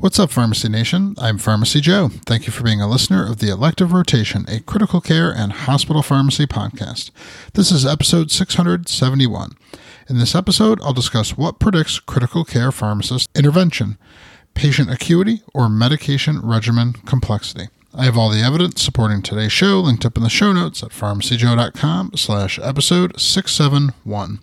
[0.00, 1.14] What's up, Pharmacy Nation?
[1.18, 2.08] I'm Pharmacy Joe.
[2.24, 6.02] Thank you for being a listener of the Elective Rotation, a critical care and hospital
[6.02, 7.10] pharmacy podcast.
[7.52, 9.50] This is episode 671.
[10.08, 13.98] In this episode, I'll discuss what predicts critical care pharmacist intervention,
[14.54, 17.68] patient acuity, or medication regimen complexity.
[17.92, 20.92] I have all the evidence supporting today's show linked up in the show notes at
[20.92, 24.40] pharmacyjoe.com slash episode 671.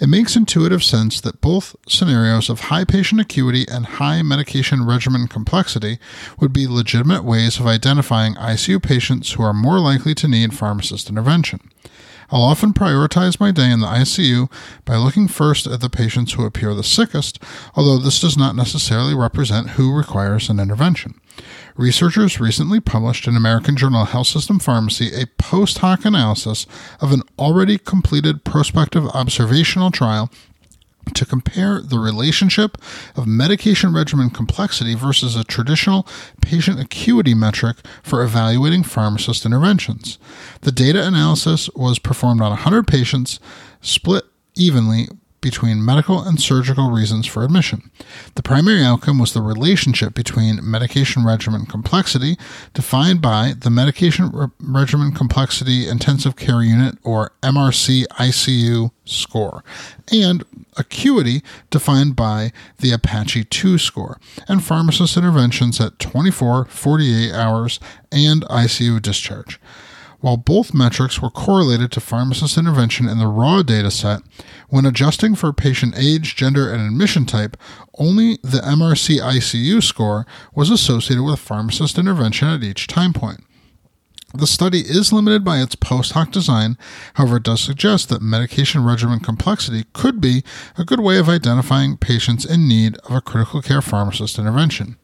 [0.00, 5.28] It makes intuitive sense that both scenarios of high patient acuity and high medication regimen
[5.28, 5.98] complexity
[6.40, 11.08] would be legitimate ways of identifying ICU patients who are more likely to need pharmacist
[11.08, 11.70] intervention.
[12.32, 14.50] I'll often prioritize my day in the ICU
[14.86, 17.38] by looking first at the patients who appear the sickest,
[17.74, 21.20] although this does not necessarily represent who requires an intervention.
[21.76, 26.66] Researchers recently published in American Journal of Health System Pharmacy a post hoc analysis
[27.00, 30.30] of an already completed prospective observational trial
[31.14, 32.78] to compare the relationship
[33.16, 36.06] of medication regimen complexity versus a traditional
[36.40, 40.18] patient acuity metric for evaluating pharmacist interventions.
[40.62, 43.40] The data analysis was performed on 100 patients,
[43.80, 45.08] split evenly
[45.42, 47.90] between medical and surgical reasons for admission.
[48.36, 52.38] The primary outcome was the relationship between medication regimen complexity,
[52.72, 59.62] defined by the Medication Re- Regimen Complexity Intensive Care Unit or MRC ICU score,
[60.10, 60.44] and
[60.76, 68.42] acuity, defined by the Apache 2 score, and pharmacist interventions at 24, 48 hours, and
[68.44, 69.60] ICU discharge.
[70.22, 74.22] While both metrics were correlated to pharmacist intervention in the raw data set,
[74.68, 77.56] when adjusting for patient age, gender, and admission type,
[77.98, 83.40] only the MRC ICU score was associated with pharmacist intervention at each time point.
[84.34, 86.78] The study is limited by its post hoc design,
[87.14, 90.42] however, it does suggest that medication regimen complexity could be
[90.78, 94.96] a good way of identifying patients in need of a critical care pharmacist intervention.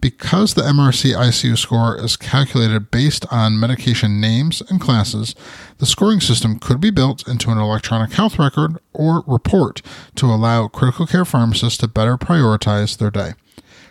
[0.00, 5.36] Because the MRC ICU score is calculated based on medication names and classes,
[5.78, 9.80] the scoring system could be built into an electronic health record or report
[10.16, 13.34] to allow critical care pharmacists to better prioritize their day.